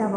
[0.00, 0.08] 啊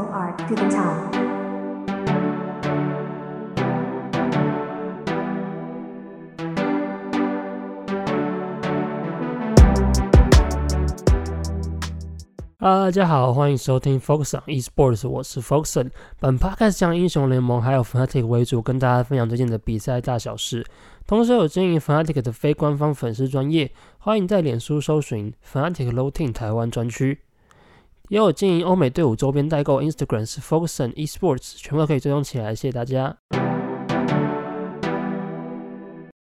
[12.59, 15.89] 大家好，欢迎收听 Focus on Esports，我是 Foxon。
[16.17, 20.65] 本 podcast 将英雄联盟还有 Fnatic 为主，跟大家分享最近的比赛大小事。
[21.05, 27.19] 同时有经营 Fnatic 的非官方粉丝专业，欢迎在脸书搜寻 Fnatic Low Team 台湾专区。
[28.09, 32.53] 也有经营欧美队伍周边代购，Instagram 是 Focus on Esports，全部都可以追踪起来。
[32.53, 33.15] 谢谢大家。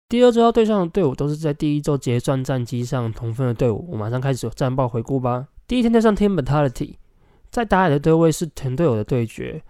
[0.08, 5.48] 第二周要对上的队伍都是在第一周结算战绩上同分的队伍，我马上开始战报回顾吧。
[5.66, 6.94] 第一天对上 Team Mentality，
[7.50, 9.62] 在打野的对位是团队友的对决。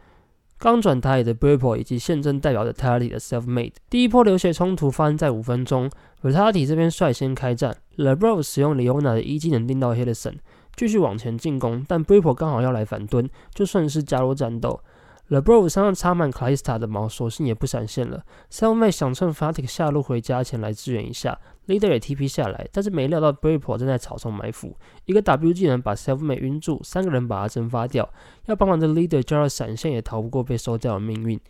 [0.58, 5.90] 刚转打野的 Bripple 以及现正代表的 Tali 的 Selfmade，第一波流血冲突发生在五分钟
[6.22, 10.38] ，Vitality 这边率先开战，LeBron 使用 Leona 的一技能盯到 h i l l s o n
[10.76, 14.80] 继续往前进攻，但 b r i p o 刚好要来反蹲，就顺势加入战斗。
[15.28, 18.22] LeBron 身上插满 Kalista 的毛，索性也不闪现了。
[18.50, 21.38] Selfmade 想趁 fatic 下路回家前来支援一下。
[21.68, 28.06] Leader 也 TP 下来，但是没料到 b r i p o 正在草丛埋伏，一个 W 技能把 Selfmade 晕住，三个人把他蒸发掉。
[28.46, 31.40] 要帮忙的 Leader 交了闪现，也逃不过被收掉的命运。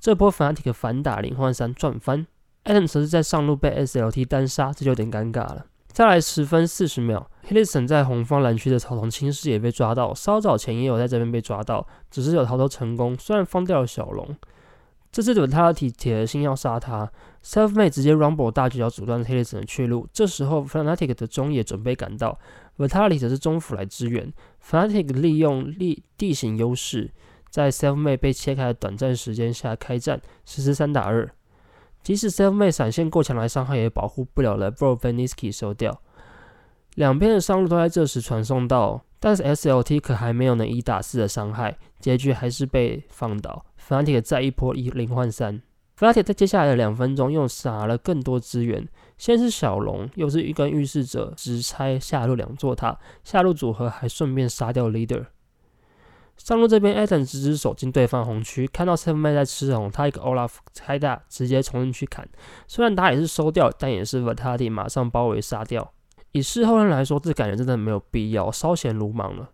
[0.00, 2.26] 这波 Fnatic 反打零换三赚翻
[2.64, 5.66] ，Adam 则是在上路被 SLT 单杀，这就有点尴尬了。
[5.86, 14.36] 再来十分四十秒 Hilson 在红方蓝区的草丛侵蚀也被抓到，稍早前也有在这边被抓到，只是有逃脱成功，虽然放掉了小龙。
[15.10, 17.10] 这次的他的铁铁了心要杀他
[17.42, 20.06] ，Selfmade 直接 Rumble 大举要阻断 Hilson 的去路。
[20.12, 22.38] 这时候 Fnatic 的中野准备赶到
[22.78, 24.32] ，Vitality 则是中府来支援。
[24.64, 27.10] Fnatic 利用地地形优势，
[27.50, 31.28] 在 Selfmade 被切开的短暂时间下开战，实施三打二。
[32.04, 36.00] 即使 Selfmade 闪现过强来伤害，也保护不了了 Bro Veniski 收掉。
[36.96, 43.64] 两边的伤路都在这时传送到，但是 SLT 可还没有能一打四的伤害，结局还是被放倒。
[43.88, 45.62] Fnatic 再一波一零换三
[45.98, 55.26] ，Fnatic 在接下来的两分钟又撒了更多资源，先是小龙，又是一根预示者直拆下路两座塔，下路组合还顺便杀掉 Leader。
[56.36, 62.26] 上路这边 a d a m 直直走进对方红区，看到 Seven Man 在吃红，他一个 Olaf 开大，直接冲进去砍，
[62.66, 65.92] 虽然打也是收掉，但也是 Vitality 马上包围杀掉。
[66.32, 69.50] 以事后人来说，这感觉真的没有必要，稍显鲁莽了。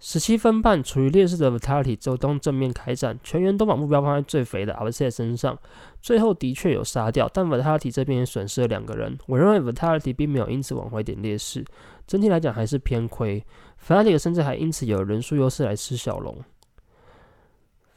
[0.00, 5.58] 十七分半，处于劣势的 Vitality 就东正面开战，全员都把目标放在最肥的 a v s e 身上。
[6.02, 9.16] 最后的确有杀掉，但 Vitality 这边也损失了两个人。
[9.26, 11.64] 我认为 Vitality 并没有因此挽回点劣势，
[12.06, 13.42] 整体来讲还是偏亏。
[13.86, 16.36] Vitality 甚至还因此有人数优势来吃小龙。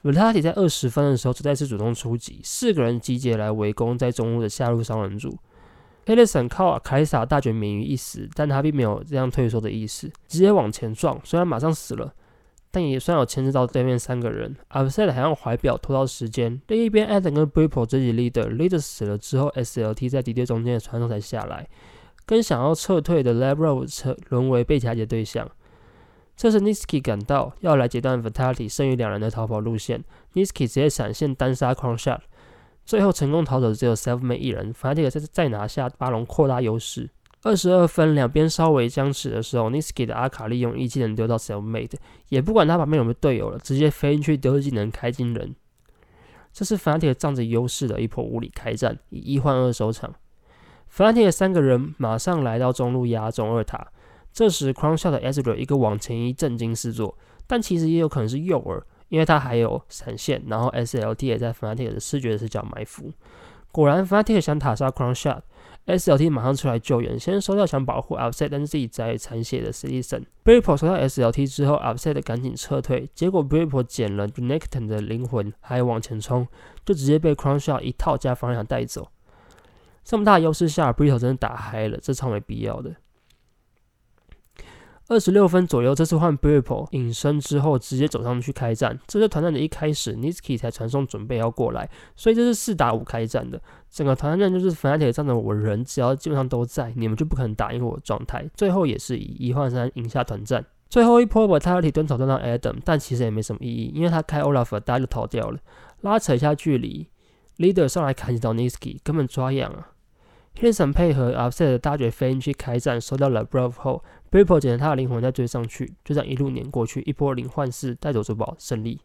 [0.04, 5.38] Vitality 在二十分的时候，再次主动出击，四个人集结来围攻在中路的下路商人组。
[6.08, 11.20] H 利 l s o n 靠凯撒大绝免于一死，但他并没有这样退缩的意思，直接往前撞。
[11.26, 12.14] 虽然马上死了，
[12.72, 14.56] 但也算有牵制到对面三个人。
[14.70, 16.62] 阿布塞还用怀表拖到时间。
[16.68, 21.68] 另一边 a d a m 跟 Bripple 追击 Leader，Leader 死了之后，SLT 在敌对中间的传送才下来，
[22.26, 25.50] 跟想要撤退的 Lebro 车沦为被夹击对象。
[26.38, 30.06] 这时 Niski 赶到，要来截断 Vitality 剩余两人的逃跑路线。
[30.36, 32.22] Niski 直接闪现单杀 Crown Shot。
[32.88, 37.10] 最后成功逃走的只有 Selfmade 一人，Fate 再再拿下巴龙扩大优势。
[37.44, 41.92] 二十二分，两边稍微僵持的时候，Niski 的阿卡利用一技能丢到 Selfmade，
[42.30, 45.54] 也不管他旁边有没有队友了，直接飞进去丢技能开金人。
[46.54, 50.16] 这是 Fnatic 仗着优势的一波无理开战，以一换二收场。
[50.90, 53.92] Fnatic 三个人马上来到中路压中二塔，
[54.32, 58.82] 这时 Crown Shot 的 Ezreal 一个往前一震惊四座，但其实也有可能是诱饵。
[59.10, 63.12] 因为他还有闪现，然后 SLT 也在 Fnatic 的视觉视角埋伏。
[63.72, 70.24] 果然，Fnatic 想塔杀 Crown Shot，SLT 马上出来救援，先收掉想保护 Upset 但是自己在残血的 Citizen。
[70.44, 76.48] Bripple 收到 SLT 之后，Upset 赶紧撤退，结果 Bripple 捡了 Necton 的灵魂，还往前冲，
[76.86, 79.10] 就直接被 Crown Shot 一套加方向带走。
[80.04, 82.96] 这么大优势下，Bripple 真的打嗨了，这超没必要的。
[85.10, 89.00] 二十六分左右，这次换 Brippo 隐身之后，直接走上去开战。
[89.08, 93.62] 这是团战的一开始，Niski 才传送准备要过来，所以这是四打五开战的。
[93.90, 98.50] 整个团战就是 Fnatic 仗着我人只要基本上都在，你们就不可能打赢我的状态。
[98.54, 100.66] 最后也是以一换三赢下团战。
[100.90, 105.58] 最后一波把 t a l i 蹲草蹲到 Adam，但其实也没什么意义，因为他开 Olaf，大家就逃掉了。
[106.02, 107.08] 拉扯一下距离
[107.58, 109.92] ，Leader 上来砍到 Niski，根本抓痒啊
[110.60, 119.00] ！Hilson 配合 Upset 的大绝飞去开战，收掉了 Brave 后，Brave 捡了他的灵魂再追上去，就这样一路碾过去，一波零换四带走珠宝胜利。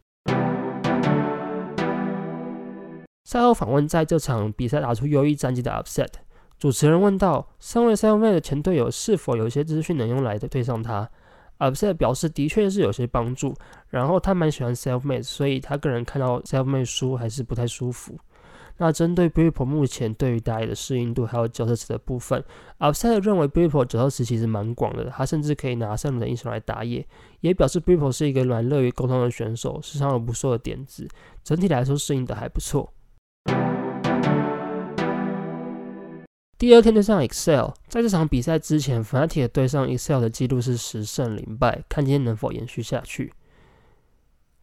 [3.24, 6.08] 赛后访问在这场比赛打出优异战绩的 Upset，
[6.58, 11.08] 主持人问道：身为 Selfmade 的前队友，是否有一些资讯能用来的对上他
[11.58, 13.54] Upset 表示的确是有些帮助，
[13.88, 18.18] 然后他蛮喜欢 Selfmade，所以他个人看到 Selfmade 输还是不太舒服。
[18.78, 22.42] 那针对 b r i p o 目前对于打野的适应度还有角色池的部分
[22.78, 27.06] ，Upset 认为 b r i p o 角色池其实蛮广的，他甚至可以拿圣人的英雄来打野，
[27.40, 31.08] 也表示 b r i p o 是一个蛮乐于沟通的选手，时常有不错的点子，
[31.44, 32.92] 整体来说适应的还不错。
[36.58, 43.32] 第二天对上 Excel，在这场比赛之前，Fnatic 对上 Excel 的记录是十胜零败，看今天能否延续下去。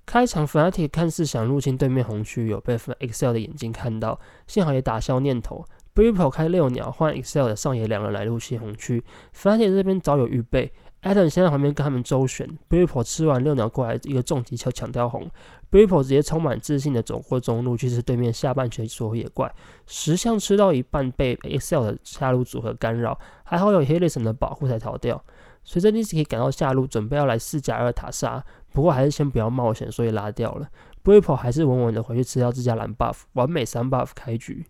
[0.10, 5.64] 开场，Fnatic 看似想入侵对面红区，有被 Excel 的眼睛看到，幸好也打消念头。
[5.94, 9.04] b r i p o 开六鸟换 Excel 的上野两人来入侵红区
[9.36, 10.74] ，Fnatic 这边早有预备。
[11.04, 15.30] Adam 先在旁边跟他们周旋 b r i p o 吃完六鸟过来一个重击球抢掉红
[15.70, 19.54] b r i p o 直接充满自信的走过中路去吃对面下半区所有野怪，
[19.86, 25.24] 石像吃到一半被 Excel 的下路组合干扰，还好有 h i l i s o n 的保护才逃掉。
[25.70, 28.44] 随着 Niski 赶到下路，准备要来四加二塔杀，
[28.74, 30.68] 不过还是先不要冒险，所以拉掉了。
[31.04, 34.66] b r i p o 还是稳稳的回去吃掉自家蓝 buff，完美三 buff 开局。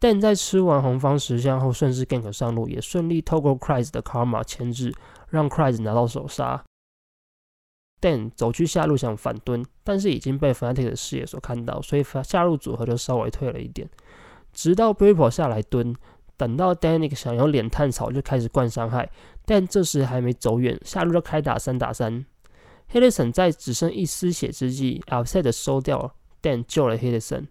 [0.00, 4.94] 但在吃完红方石像后，顺势 gank 上路，也顺利透过 Cris 的 Karma 牵制。
[5.28, 6.64] 让 Cris 拿到首杀
[8.00, 13.90] ，Dan 走去下路想反蹲，但是已经被 Fnatic 的视野所看到，所以下路组合就稍微退了一点。
[14.54, 15.94] 直到 b r i p o 下来蹲，
[16.36, 19.10] 等到 Danik 想用脸探草就开始灌伤害，
[19.44, 22.24] 但这时还没走远，下路就开打三打三。
[22.92, 27.46] Hilson 在只剩一丝血之际，Outside 收掉 Dan 救了 Hilson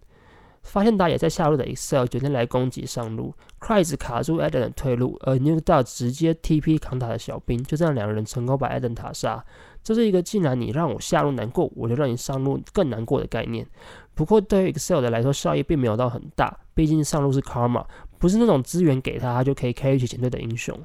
[0.62, 6.78] 发现打野在下路的 Excel 决定来攻击上路 c r i s 卡住 Adam 的退路，而 New d o 直接 TP
[6.78, 9.44] 扛塔的小兵，就这样两个人成功把 Adam 塔杀。
[9.82, 13.66] 这是一个既然你让我下路难过，我就让你上路更难过的概念。
[14.14, 17.84] 不过对于 Excel 的来说，效益并没有到很大，毕竟上路是 Karma，
[18.18, 20.78] 不是那种资源给他他就可以 carry 起全队的英雄。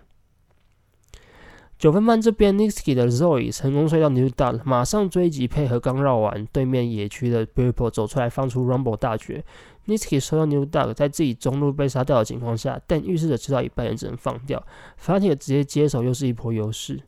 [1.79, 7.63] 九分半这边 n i s k i 的 Zoe 成功睡到 New d o g 马上追击，配合刚绕完对面野区的 b
[7.63, 9.41] i r p l e 走出来放出 Rumble 大绝。
[9.87, 14.61] ，Niski 收到 New Dog，在自己中路被杀掉的情况下，但预示着吃到一半也只能放掉。
[15.01, 16.99] Fnatic 直接接手，又是一波优势。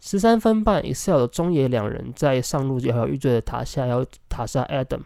[0.00, 5.02] 十三分半，Excel 的中野两人在上路就还有预坠的塔下要塔杀 Adam。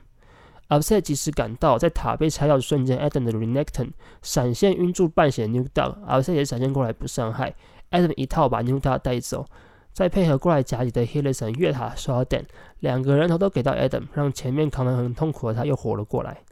[0.69, 3.91] Upset 及时赶到，在塔被拆掉的瞬间，Adam 的 Renekton
[4.23, 7.55] 闪现晕住半血 New Dog，Upset 也闪现过来不伤害
[7.97, 9.47] ，Adam 一套把牛头带走，
[9.93, 12.45] 再配合过来夹击的 h i l l i s o n 越塔收到 Dan，
[12.81, 16.43] 两个人头都给到 Adam，让前面扛得很痛苦的他又活了过来。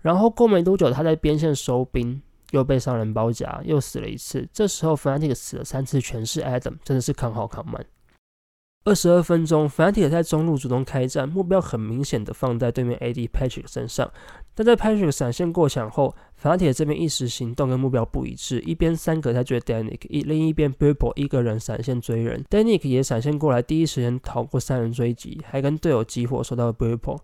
[0.00, 2.20] 然后过没多久，他在边线收兵，
[2.50, 4.48] 又被商人包夹，又死了一次。
[4.52, 7.84] 这时候 Fnatic 死了三次，全是 Adam，真的是扛好扛满。
[8.84, 14.10] 二十二分钟，Fnatic 在中路主动开战，目标很明显的放在对面 AD Patrick 身上。
[14.54, 27.16] 但在 Patrick 闪现过墙后，Fnatic 这边一时行动跟目标不一致，一边三格在追 Danik，一另一边 b i b l e 一个人闪现追人，Danik 也闪现过来，第一时间逃过三人追击，还跟队友集火收到 b i b l
[27.16, 27.20] e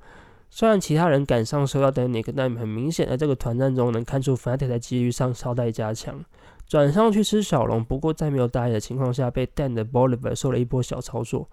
[0.51, 6.25] 虽然其他人赶上收到 Danik，但很明显在这个团战中能看出 Fnatic 在机遇上稍带加强，
[6.67, 7.85] 转上去吃小龙。
[7.85, 11.49] 不过在没有打野的情况下，被 Dan 的 Bolivar 受了一波小操作，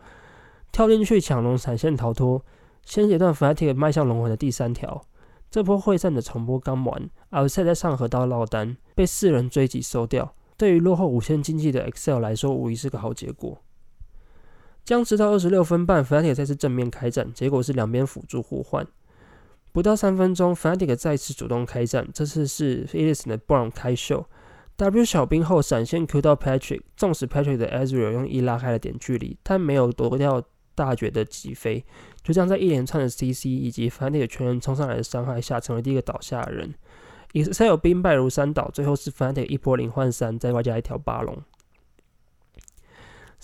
[0.71, 2.43] 跳进去抢龙闪现逃脱。
[2.85, 5.01] 先阶段 Fnatic 迈向龙魂的第三条，
[5.51, 10.33] 这波会战的重播刚完 a l s 在上河道落单，被四人追击收掉。
[10.55, 13.61] 对于落后五千经济的 Excel 来说，无疑是个好结果。
[14.85, 18.85] 僵持到二十六分半，Fnatic 再次正面开战，结果是两边辅助互换。
[19.71, 24.23] 不到三分钟，Fnatic 再次主动开战，这次是 e l i s 的 Brown 开秀
[24.77, 30.43] ，W 小兵后闪现 Q 到 Patrick，纵使 Patrick 的 Ezreal 用 E 拉开了点距离，但没有夺掉
[30.75, 31.83] 大绝的击飞，
[32.21, 36.75] 就这样在一连串的 CC 以及 Fnatic 全员冲上来的伤害下，成为第一个倒下的人。
[37.33, 41.41] Excel 兵败如山倒，最后是 Fnatic 一波零换三，再外加一条八龙。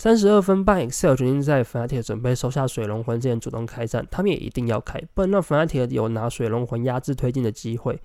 [0.01, 8.01] 三十二分半，Excel 决定在 Fnatic 准备收下水龙魂之前主动开战，他们也一定要开，不能让 Fnatic 有拿水龙魂压制推进的机会。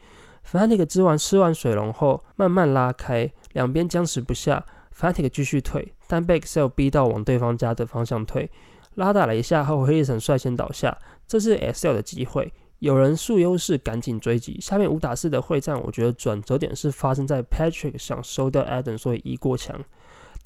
[0.47, 4.63] Fnatic 之完吃完水龙后，慢慢拉开，两边僵持不下
[4.95, 8.51] ，Fnatic 继续退，但被 Excel 逼到往对方家的方向退，
[8.97, 14.61] 拉打了一下后，黑夜神率先倒下，这是 Excel 的机会，有人树优势，赶紧追击。
[14.61, 19.81] 下面五打四的会战，我觉得转折点是发生在 Patrick 想收掉 Adam，所以移过墙。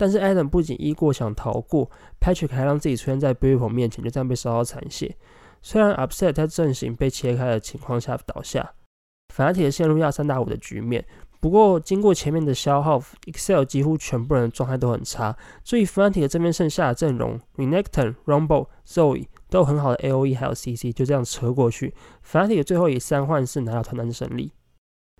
[0.01, 5.15] 但是 Adam 不仅一过想逃过，Patrick 还让自己出现在 b i p o 面前，就这样被烧到残血。
[5.61, 8.73] 虽然 Upset 在阵型被切开的情况下倒下，
[9.29, 11.05] 反而铁陷入亚三打五的局面。
[11.39, 21.95] 不过经过前面的消耗，Excel 几乎全部人的状态都很差，所以 Fnatic 这边剩下的阵容 r e n e c t o n、Rumble、Zoe 都很好的 AOE 还有 CC，就这样扯过去
[22.27, 24.53] ，Fnatic 最后以三换四拿到团战胜利。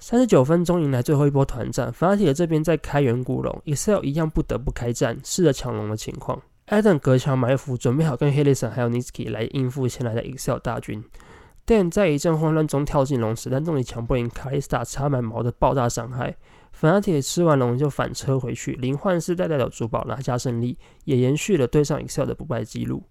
[0.03, 6.41] 三十九分钟迎来最后一波团战，法拉提的这边在开远古龙，Excel 一样不得不开战，试着抢龙的情况。
[6.69, 11.05] Adam 隔墙埋伏，准备好跟 h i l l i s o n 还有 Niski 来应付前来的 Excel 大军。
[11.67, 16.35] Dan 在一阵混乱中跳进龙池，但重力抢不赢卡莉斯塔插满毛的爆炸伤害。
[16.73, 23.03] 粉阿铁吃完龙就反车回去，零幻视带带走珠宝拿下胜利，也延续了对上 Excel 的不败记录。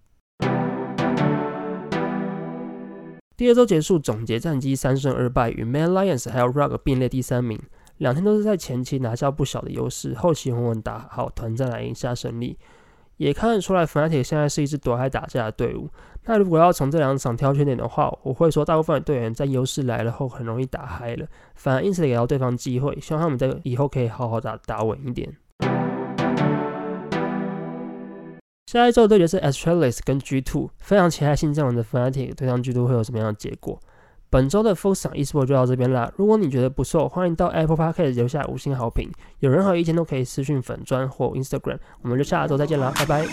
[3.40, 7.58] 第二周结束，总结战绩三胜二败，与 Man Lions 还有 Rug 并列第三名。
[7.96, 12.58] 两天都是在前期拿下不小的优势，后期稳稳打好团战来赢下胜利。
[13.16, 15.88] 也看得出来，Fnatic 现在是一支躲开打架的队伍。
[16.26, 25.34] 那如果要从这两场挑缺点的话，我会说大部分的队员在优势来了后很容易打嗨了，反而因此给到对方机会，希望他们在以后可以好好打打稳一点。
[28.70, 33.76] 下一周的对决是 Astralis 跟 G Two，非常期待新阵容的 Fnatic 对上 G Two 会有什么样的结果。
[34.30, 36.12] 本周的 Focus on Esport 就到这边啦。
[36.14, 39.10] 如果你觉得不错，欢迎到 Apple Podcast 留下五星好评。
[39.40, 41.78] 有任何意见都可以私讯粉砖或 Instagram。
[42.02, 43.26] 我们就下周再见啦，拜拜。